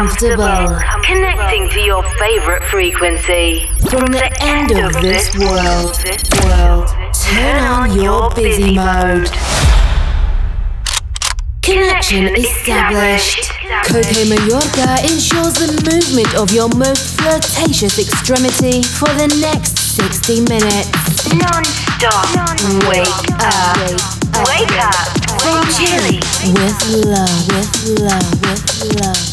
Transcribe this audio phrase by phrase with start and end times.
[0.00, 0.80] comfortable.
[1.04, 3.66] Connecting to your favorite frequency.
[3.90, 5.92] From the end of this world,
[6.40, 9.28] world, turn on your busy mode.
[11.60, 13.52] Connection established.
[13.84, 21.28] Coke Mayorga ensures the movement of your most flirtatious extremity for the next 60 minutes.
[21.28, 22.24] Non-stop.
[22.88, 23.04] Wake
[23.36, 23.76] up.
[24.48, 25.20] Wake up.
[25.44, 25.60] From
[26.56, 27.48] With love.
[27.52, 28.40] With love.
[28.40, 29.29] With love.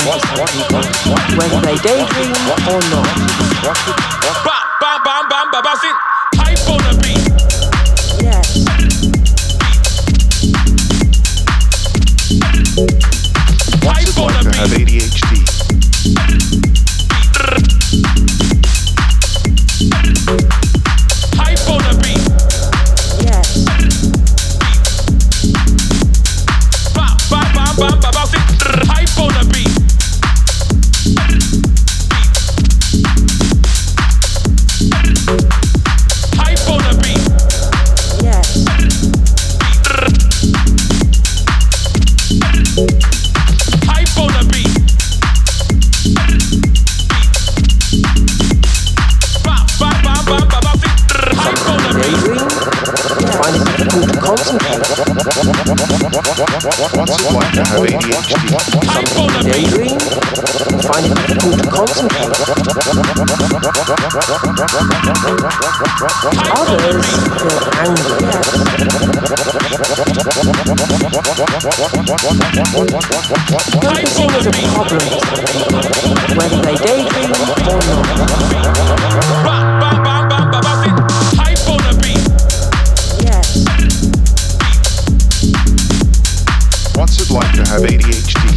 [0.00, 2.32] problems, whether they daydream
[2.72, 3.41] or not.
[54.32, 54.80] also have
[57.36, 58.48] once you have ADHD,
[58.88, 60.00] something in daydream,
[60.88, 62.32] find it difficult to concentrate.
[74.32, 75.04] Is a problem,
[76.36, 78.91] whether they daydream or not.
[87.32, 88.51] like to have ADHD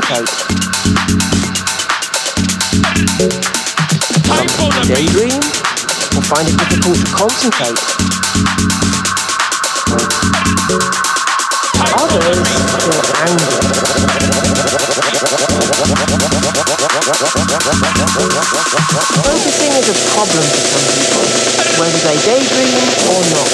[0.00, 0.28] Coat.
[4.26, 5.38] Sometimes daydream
[6.18, 7.78] or find it difficult to concentrate.
[11.94, 12.42] Others
[12.82, 13.54] feel angry.
[19.22, 21.22] Focusing is a problem for some people,
[21.78, 22.82] whether they daydream
[23.14, 23.50] or not.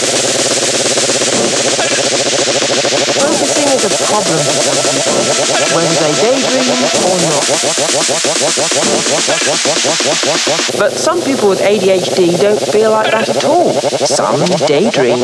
[2.90, 5.14] Focusing is a problem for people,
[5.78, 6.74] whether they daydream
[7.06, 7.46] or not.
[10.76, 13.72] But some people with ADHD don't feel like that at all.
[13.74, 15.22] Some daydream.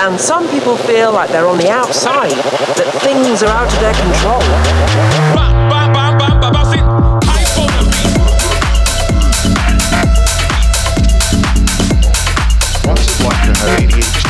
[0.00, 3.94] And some people feel like they're on the outside, that things are out of their
[3.94, 4.42] control.
[12.84, 14.21] What's it like to have ADHD?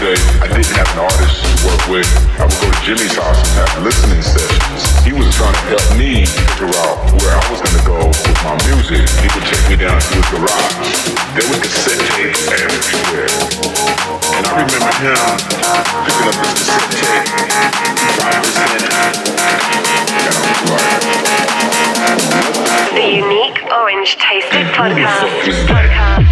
[0.00, 2.08] Back in those days, I didn't have an artist to work with.
[2.40, 4.88] I would go to Jimmy's house and have listening sessions.
[5.04, 8.40] He was trying to help me figure out where I was going to go with
[8.40, 9.04] my music.
[9.20, 11.04] He would take me down to his garage.
[11.36, 13.28] There was cassette tapes everywhere.
[14.40, 15.20] And I remember him
[16.08, 17.28] picking up this cassette tape.
[18.00, 18.24] This it.
[18.24, 18.80] And I was like,
[22.96, 25.28] The Unique Orange Tasted Podcast.
[25.28, 25.92] fuck is that?
[25.92, 26.29] Podcast.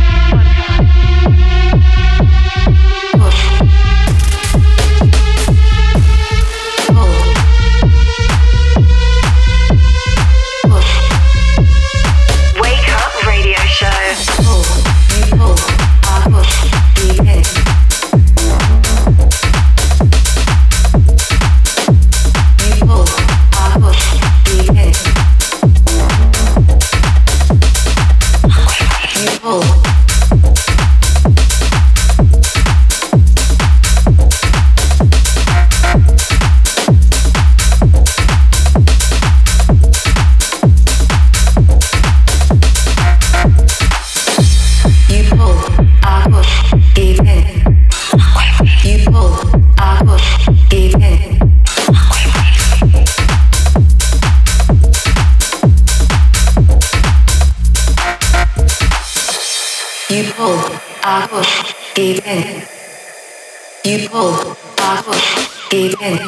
[63.89, 64.37] You pull,
[64.81, 66.21] I push, give in.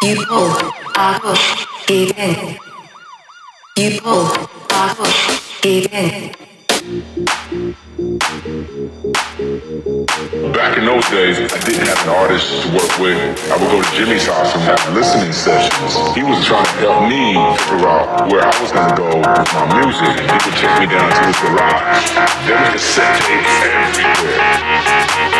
[0.00, 0.54] You pull,
[0.94, 2.56] I push, give in.
[3.76, 4.30] You pull,
[4.70, 6.30] I push, give in.
[10.54, 13.18] Back in those days, I didn't have an artist to work with.
[13.50, 16.14] I would go to Jimmy's house and have listening sessions.
[16.14, 17.34] He was trying to help me
[17.66, 20.14] figure out where I was gonna go with my music.
[20.14, 22.14] He would take me down to his garage.
[22.46, 25.39] There was cassette tapes everywhere.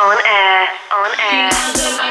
[0.00, 2.07] On air, on air.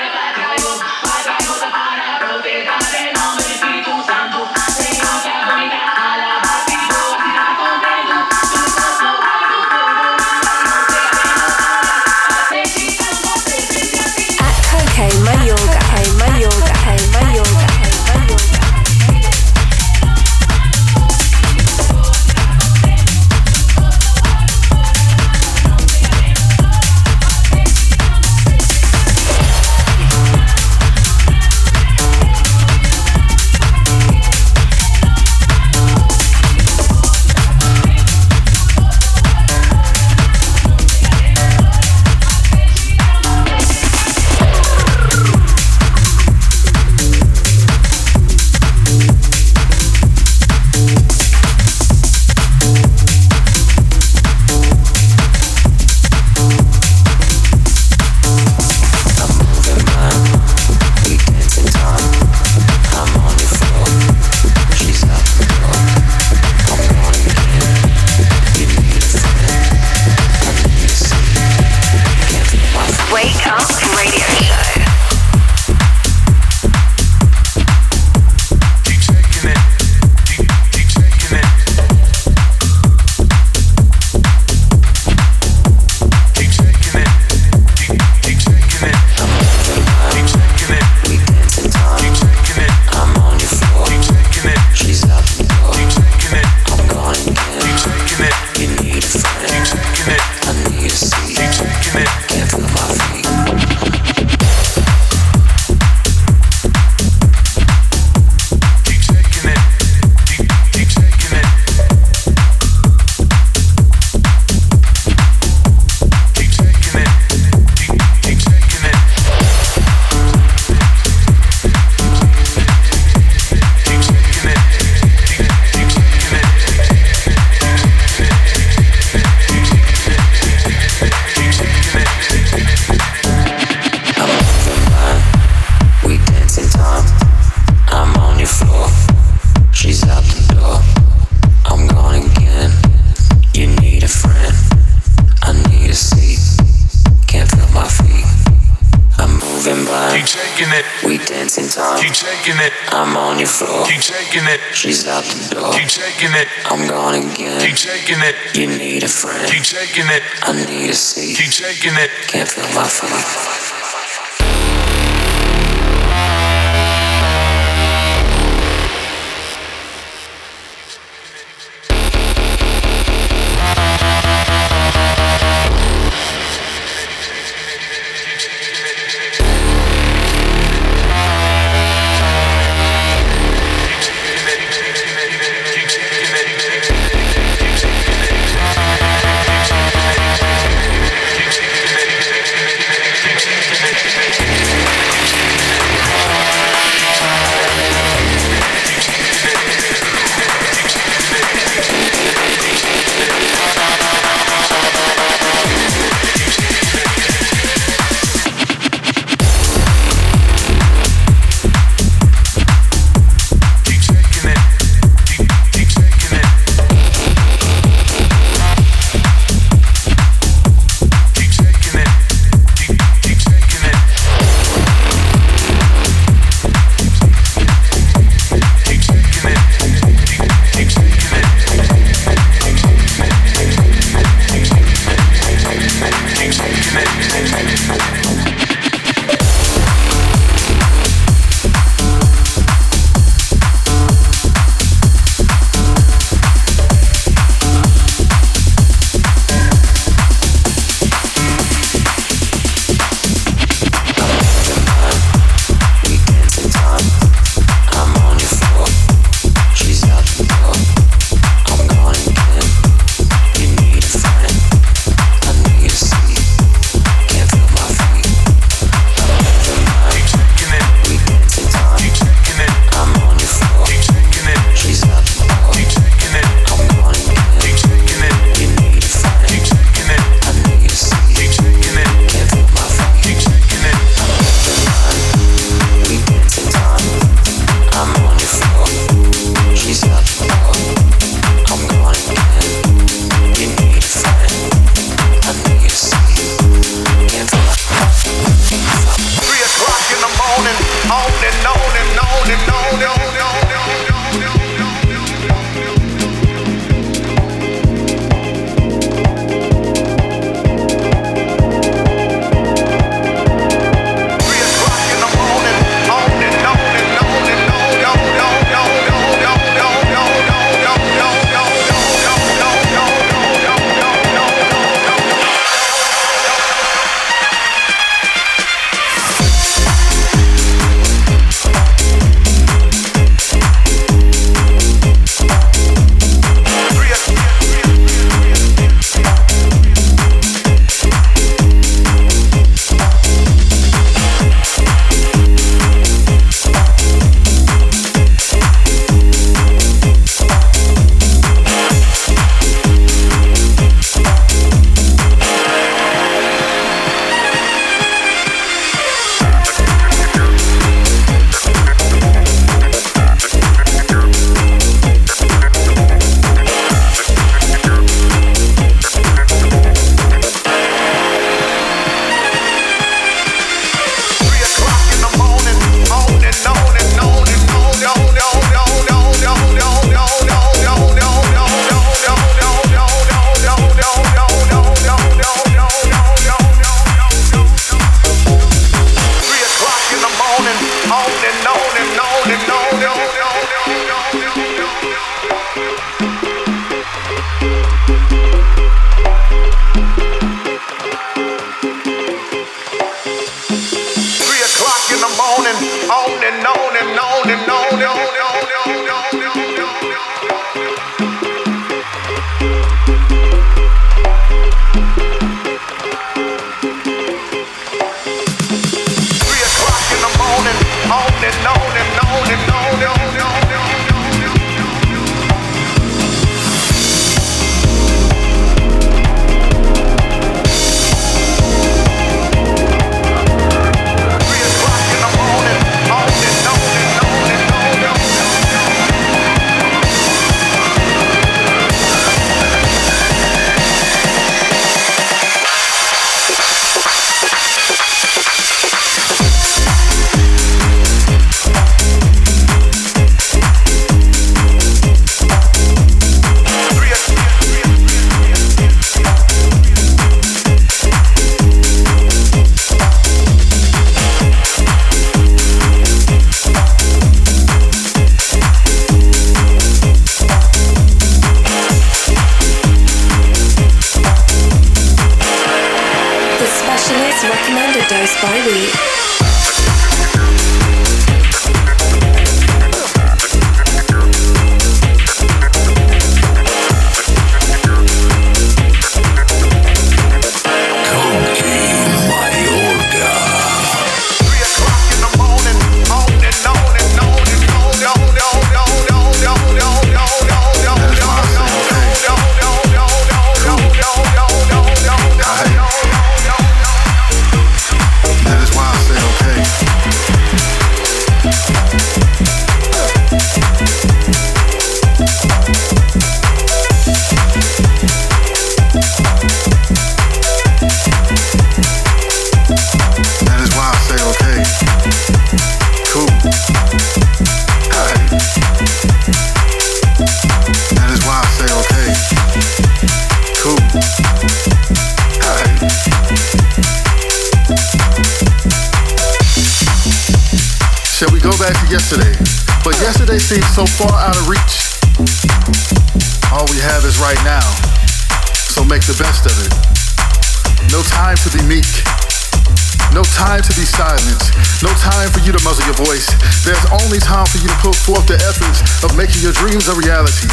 [559.77, 560.47] Dreams a reality.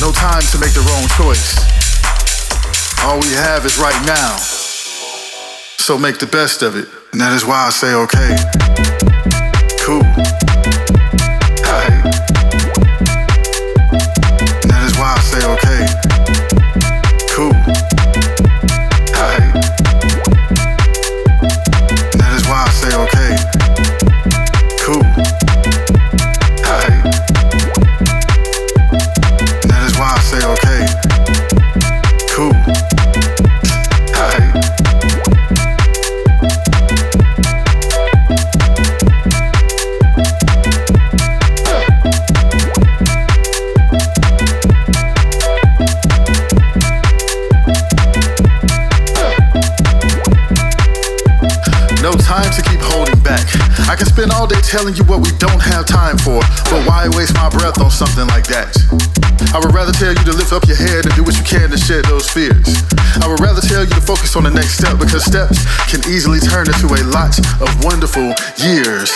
[0.00, 1.54] No time to make the wrong choice.
[3.04, 4.36] All we have is right now.
[5.78, 6.88] So make the best of it.
[7.12, 9.29] And that is why I say okay.
[54.70, 56.38] Telling you what we don't have time for,
[56.70, 58.70] but why waste my breath on something like that?
[59.50, 61.74] I would rather tell you to lift up your head and do what you can
[61.74, 62.70] to shed those fears.
[63.18, 65.58] I would rather tell you to focus on the next step because steps
[65.90, 68.30] can easily turn into a lot of wonderful
[68.62, 69.10] years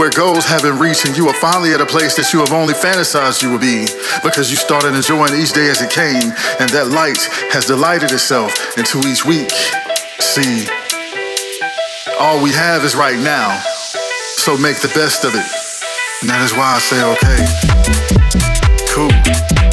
[0.00, 2.56] where goals have been reached and you are finally at a place that you have
[2.56, 3.84] only fantasized you would be
[4.24, 6.32] because you started enjoying each day as it came
[6.64, 7.20] and that light
[7.52, 9.52] has delighted itself into each week.
[10.24, 10.64] See,
[12.16, 13.52] all we have is right now.
[14.44, 15.46] So make the best of it.
[16.20, 17.40] And that is why I say okay.
[18.92, 19.63] Cool.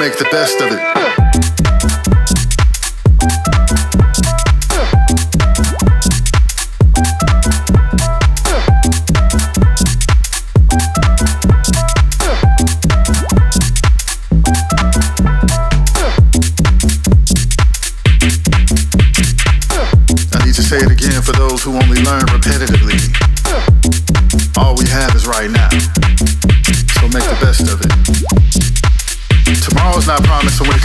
[0.00, 1.29] Make the best of it.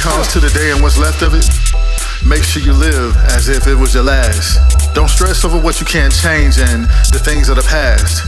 [0.06, 1.50] Comes to the day and what's left of it,
[2.30, 4.62] make sure you live as if it was your last.
[4.94, 8.22] Don't stress over what you can't change and the things of the past.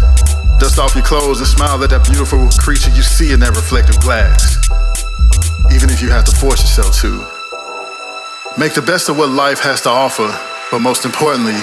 [0.59, 3.99] Dust off your clothes and smile at that beautiful creature you see in that reflective
[4.01, 4.57] glass.
[5.69, 7.21] Even if you have to force yourself to.
[8.57, 10.33] Make the best of what life has to offer,
[10.71, 11.61] but most importantly,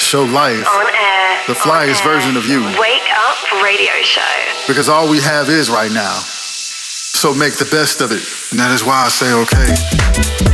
[0.00, 2.60] show life air, the flyest version of you.
[2.76, 4.36] Wake up radio show.
[4.68, 6.20] Because all we have is right now.
[7.24, 8.20] So make the best of it.
[8.50, 10.53] And that is why I say okay.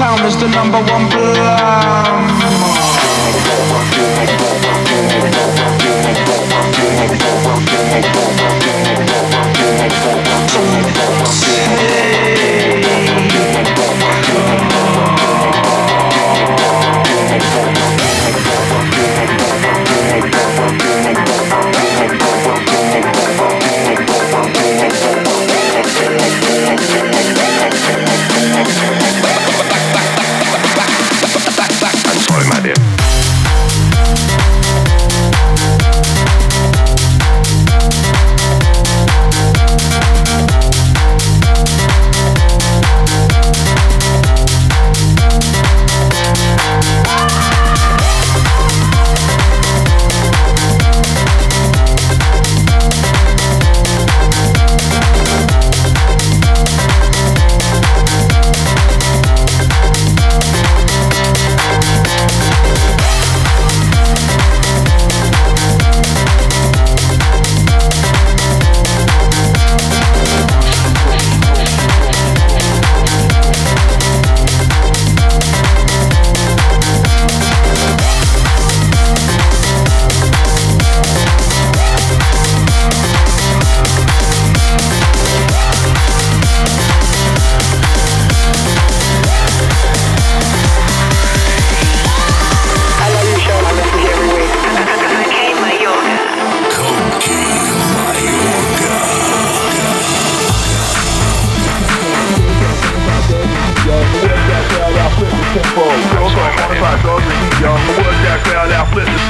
[0.00, 2.39] town is the number one plan.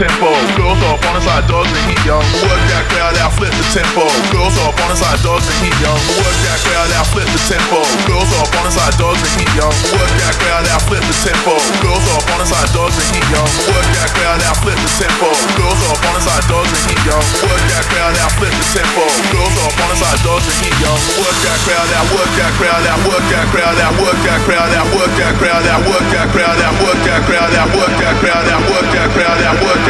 [0.01, 0.33] tempo.
[0.57, 2.17] Girls off on the side, dogs and heat, yo.
[2.49, 4.09] Work that crowd out, flip the tempo.
[4.33, 6.01] Girls up on the side, dogs and heat, young.
[6.17, 7.85] Work that crowd out, flip the tempo.
[8.09, 9.69] Girls off on the side, dogs and heat, yo.
[9.69, 11.53] Work that crowd out, flip the tempo.
[11.85, 13.51] Girls up on the side, dogs and heat, young.
[13.69, 15.29] Work that crowd out, flip the tempo.
[15.61, 17.21] Girls off on the side, dogs and heat, yo.
[17.45, 19.05] Work that crowd out, flip the tempo.
[19.37, 20.93] Girls up on the side, dogs and heat, yo.
[21.21, 24.73] Work that crowd out, work that crowd out, work that crowd out, work that crowd
[24.73, 28.17] out, work that crowd out, work that crowd out, work that crowd out, work that
[28.17, 29.90] crowd out, work that crowd out, work that crowd out, work that